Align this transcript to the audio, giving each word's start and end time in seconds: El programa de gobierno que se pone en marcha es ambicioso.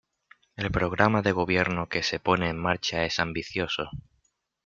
El 0.55 0.71
programa 0.71 1.21
de 1.21 1.31
gobierno 1.31 1.87
que 1.87 2.01
se 2.01 2.19
pone 2.19 2.49
en 2.49 2.57
marcha 2.57 3.05
es 3.05 3.19
ambicioso. 3.19 3.87